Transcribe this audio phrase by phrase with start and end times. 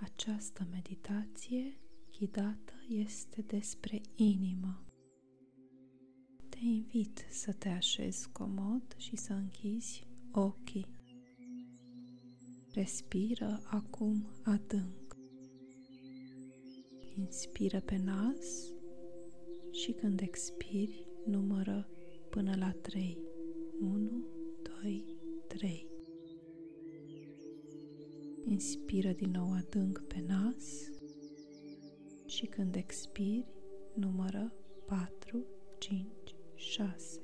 [0.00, 1.78] Această meditație
[2.18, 4.84] ghidată este despre inimă.
[6.48, 10.86] Te invit să te așezi comod și să închizi ochii.
[12.72, 15.16] Respiră acum adânc.
[17.18, 18.72] Inspiră pe nas
[19.70, 21.88] și când expiri, numără
[22.30, 23.18] până la 3.
[23.80, 24.26] 1,
[24.82, 25.04] 2,
[25.46, 25.95] 3.
[28.48, 30.90] Inspiră din nou adânc pe nas
[32.26, 33.46] și când expiri,
[33.94, 34.52] numără
[34.84, 35.44] 4,
[35.78, 36.06] 5,
[36.54, 37.20] 6.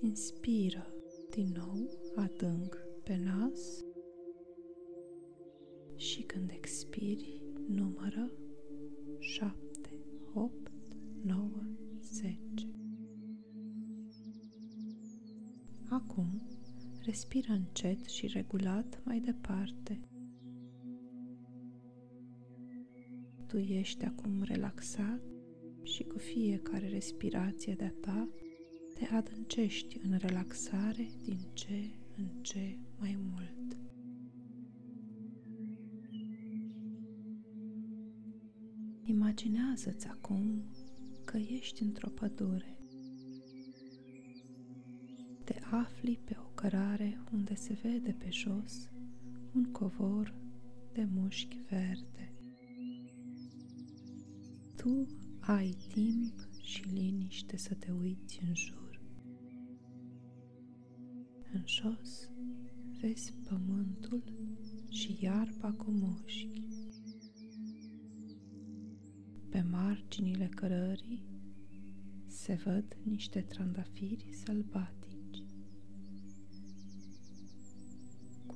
[0.00, 0.94] Inspiră
[1.30, 3.84] din nou adânc pe nas
[5.94, 8.32] și când expiri, numără
[9.18, 10.00] 7,
[10.34, 10.70] 8,
[11.22, 11.50] 9,
[12.02, 12.38] 10.
[15.88, 16.55] Acum,
[17.06, 20.00] respiră încet și regulat mai departe.
[23.46, 25.20] Tu ești acum relaxat
[25.82, 28.28] și cu fiecare respirație de-a ta
[28.94, 33.76] te adâncești în relaxare din ce în ce mai mult.
[39.02, 40.62] Imaginează-ți acum
[41.24, 42.75] că ești într-o pădure.
[45.70, 48.88] Te afli pe o cărare unde se vede pe jos
[49.52, 50.34] un covor
[50.92, 52.32] de mușchi verde.
[54.76, 55.06] Tu
[55.40, 59.00] ai timp și liniște să te uiți în jur.
[61.52, 62.30] În jos
[63.00, 64.22] vezi pământul
[64.88, 66.62] și iarba cu mușchi.
[69.48, 71.24] Pe marginile cărării
[72.26, 75.05] se văd niște trandafiri sălbatici.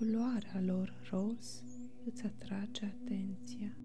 [0.01, 1.63] Culoarea lor roz
[2.05, 3.77] îți atrage atenția.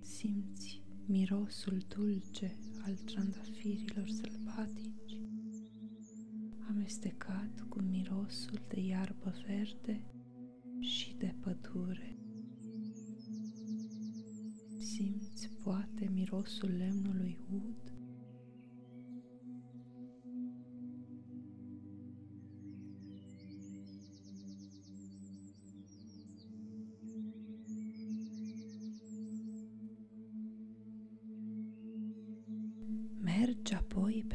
[0.00, 5.20] Simți mirosul dulce al trandafirilor sălbatici,
[6.68, 10.04] amestecat cu mirosul de iarbă verde
[10.80, 12.18] și de pădure.
[14.78, 17.81] Simți poate mirosul lemnului ud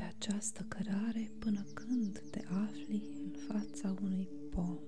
[0.07, 4.79] această cărare până când te afli în fața unui pom.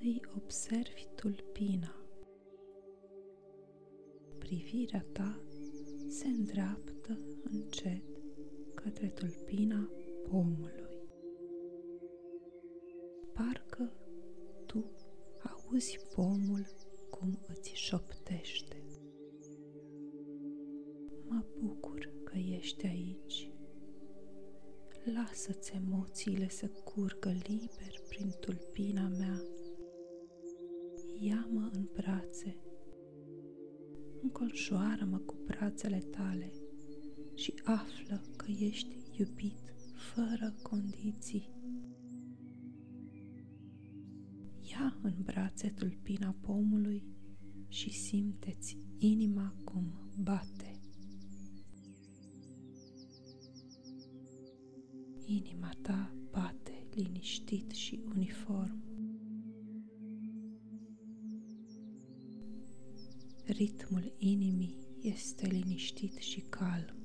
[0.00, 1.96] Îi observi tulpina.
[4.38, 5.40] Privirea ta
[6.08, 8.04] se îndreaptă încet
[8.74, 9.90] către tulpina
[10.28, 10.98] pomului.
[13.32, 13.92] Parcă
[14.66, 14.90] tu
[15.42, 16.66] auzi pomul
[17.10, 18.81] cum îți șoptește.
[22.62, 23.50] Ești aici.
[25.14, 29.42] Lasă-ți emoțiile să curgă liber prin tulpina mea.
[31.20, 32.56] Ia-mă în brațe.
[34.22, 36.52] Înconjoară-mă cu brațele tale
[37.34, 41.50] și află că ești iubit fără condiții.
[44.70, 47.04] Ia în brațe tulpina pomului
[47.68, 50.71] și simteți inima cum bate.
[55.32, 58.82] Inima ta bate liniștit și uniform.
[63.44, 67.01] Ritmul inimii este liniștit și calm.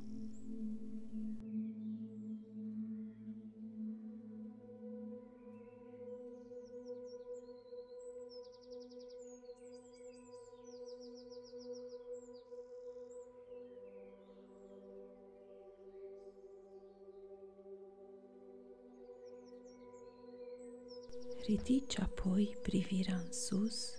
[21.45, 23.95] Ridici apoi privirea în sus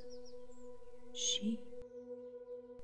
[1.13, 1.61] și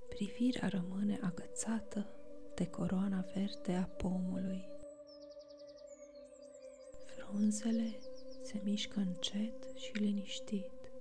[0.09, 2.07] privirea rămâne agățată
[2.55, 4.69] de coroana verde a pomului.
[7.07, 7.99] Frunzele
[8.43, 10.93] se mișcă încet și liniștit.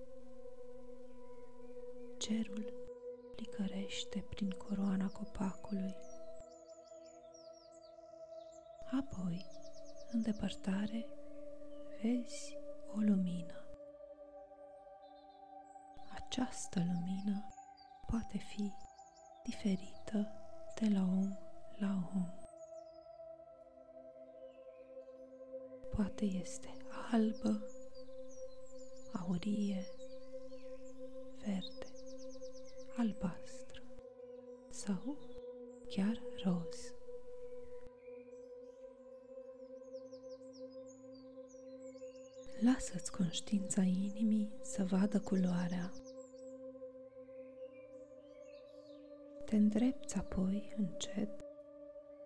[2.18, 2.74] Cerul
[3.36, 5.96] licărește prin coroana copacului.
[8.92, 9.46] Apoi,
[10.12, 11.08] în depărtare,
[12.02, 12.58] vezi
[12.96, 13.66] o lumină.
[16.16, 17.50] Această lumină
[18.08, 18.74] poate fi
[19.44, 20.28] diferită
[20.80, 21.38] de la om
[21.78, 22.28] la om.
[25.96, 26.78] Poate este
[27.12, 27.68] albă,
[29.14, 29.86] aurie,
[31.46, 31.88] verde,
[32.98, 33.82] albastră
[34.70, 35.18] sau
[35.90, 36.83] chiar roz.
[42.64, 45.92] Lasă-ți conștiința inimii să vadă culoarea.
[49.46, 51.30] Te îndrepți apoi încet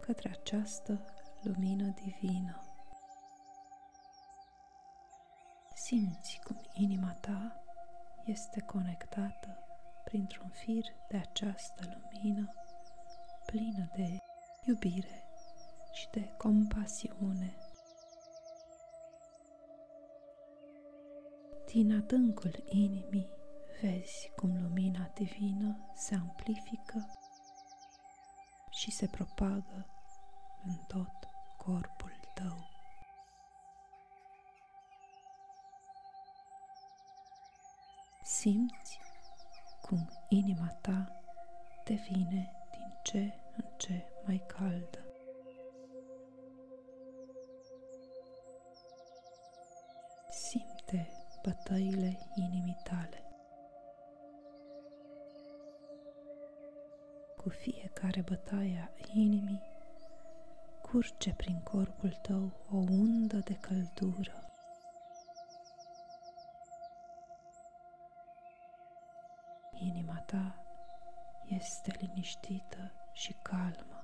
[0.02, 1.06] către această
[1.42, 2.62] lumină divină.
[5.76, 7.64] Simți cum inima ta
[8.26, 9.58] este conectată
[10.04, 12.54] printr-un fir de această lumină
[13.46, 14.18] plină de
[14.66, 15.24] iubire
[15.92, 17.67] și de compasiune.
[21.74, 23.30] Din adâncul inimii
[23.82, 27.10] vezi cum lumina divină se amplifică
[28.70, 29.86] și se propagă
[30.64, 32.70] în tot corpul tău.
[38.24, 39.00] Simți
[39.82, 41.22] cum inima ta
[41.84, 45.00] devine din ce în ce mai caldă.
[50.30, 51.17] Simte
[51.48, 53.24] bătăile inimii tale.
[57.38, 59.62] Cu fiecare bătaie a inimii
[60.82, 64.52] curge prin corpul tău o undă de căldură.
[69.74, 70.56] Inima ta
[71.48, 73.97] este liniștită și calmă.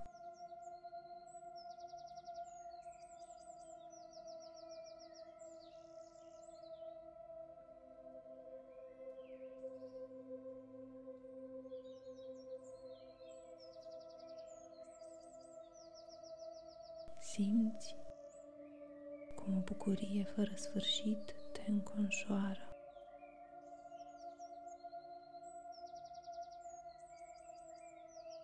[19.43, 22.77] Cum o bucurie fără sfârșit te înconjoară.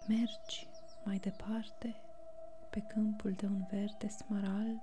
[0.07, 0.68] Mergi
[1.04, 2.01] mai departe
[2.69, 4.81] pe câmpul de un verde smarald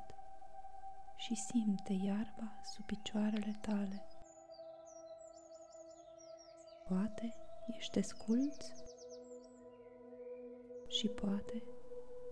[1.17, 4.07] și simte iarba sub picioarele tale.
[6.89, 7.35] Poate
[7.77, 8.67] ești desculț
[10.89, 11.62] și poate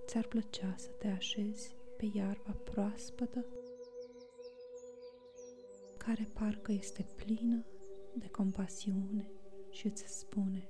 [0.06, 3.46] ți-ar plăcea să te așezi pe iarba proaspătă
[6.06, 7.64] care parcă este plină
[8.14, 9.30] de compasiune
[9.70, 10.68] și îți spune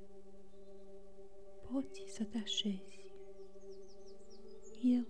[1.73, 3.07] poți să te așezi.
[4.83, 5.03] Eu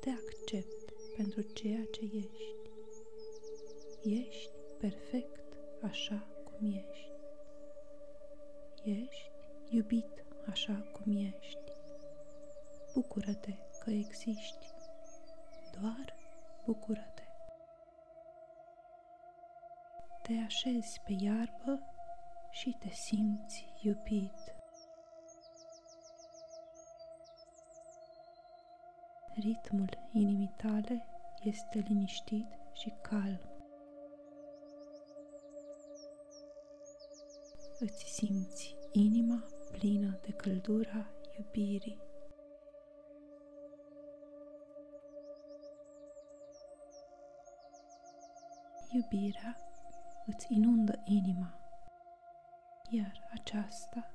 [0.00, 2.56] te accept pentru ceea ce ești.
[4.02, 7.12] Ești perfect așa cum ești.
[8.84, 9.30] Ești
[9.70, 11.72] iubit așa cum ești.
[12.94, 13.54] Bucură-te
[13.84, 14.66] că existi.
[15.80, 16.14] Doar
[16.64, 17.23] bucură-te.
[20.26, 21.80] Te așezi pe iarbă
[22.50, 24.54] și te simți iubit.
[29.34, 31.06] Ritmul inimii tale
[31.42, 33.40] este liniștit și calm.
[37.78, 42.02] Îți simți inima plină de căldura iubirii.
[48.90, 49.63] Iubirea
[50.26, 51.54] îți inundă inima,
[52.88, 54.10] iar aceasta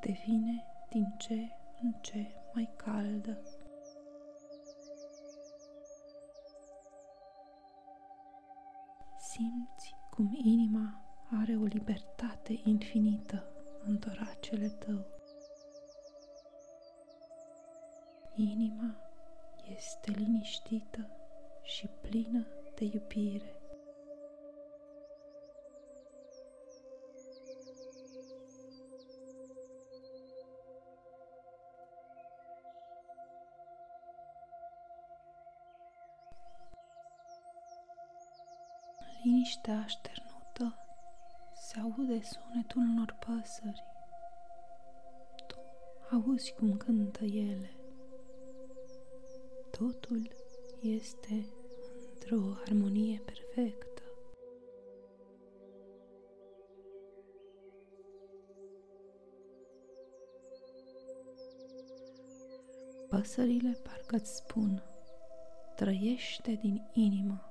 [0.00, 3.42] devine din ce în ce mai caldă.
[9.38, 11.00] simți cum inima
[11.30, 13.44] are o libertate infinită
[13.84, 15.06] în toracele tău.
[18.34, 18.96] Inima
[19.76, 21.10] este liniștită
[21.62, 23.57] și plină de iubire.
[39.88, 40.78] Așternută
[41.54, 43.84] se aude sunetul unor păsări.
[45.46, 45.56] Tu
[46.10, 47.70] auzi cum cântă ele.
[49.70, 50.30] Totul
[50.80, 51.46] este
[52.12, 54.02] într-o armonie perfectă.
[63.08, 64.82] Păsările parcă îți spun,
[65.76, 67.47] trăiește din inimă.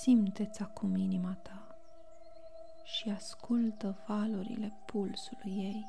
[0.00, 1.76] Simte-ți acum inima ta
[2.84, 5.86] și ascultă valurile pulsului ei.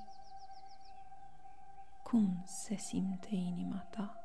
[2.04, 4.20] Cum se simte inima ta?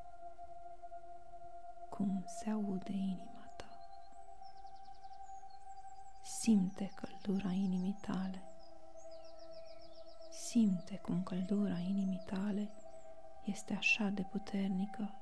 [1.90, 3.64] Cum se aude inima ta?
[6.22, 8.42] Simte căldura inimii tale.
[10.30, 12.70] Simte cum căldura inimii tale
[13.44, 15.14] este așa de puternică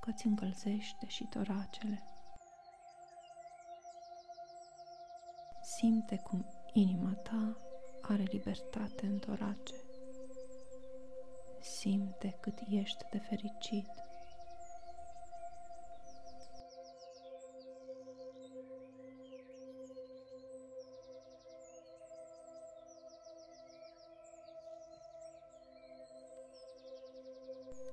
[0.00, 2.02] că ți încălzește și toracele.
[5.80, 7.56] Simte cum inima ta
[8.00, 9.74] are libertate în torace.
[11.60, 13.86] Simte cât ești de fericit.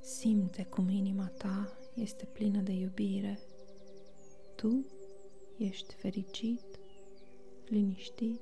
[0.01, 3.39] Simte cum inima ta este plină de iubire.
[4.56, 4.86] Tu
[5.58, 6.75] ești fericit,
[7.69, 8.41] liniștit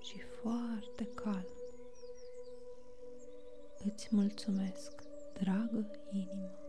[0.00, 1.46] și foarte calm.
[3.84, 6.67] Îți mulțumesc, dragă inimă.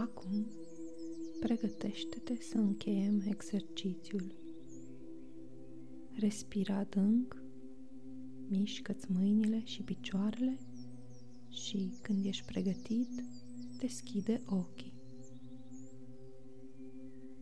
[0.00, 0.46] Acum,
[1.40, 4.34] pregătește-te să încheiem exercițiul.
[6.12, 7.42] Respira adânc,
[8.48, 10.58] mișcă-ți mâinile și picioarele
[11.48, 13.24] și când ești pregătit,
[13.78, 14.94] deschide ochii.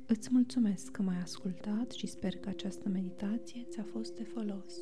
[0.06, 4.74] Îți mulțumesc că m-ai ascultat și sper că această meditație ți-a fost de folos.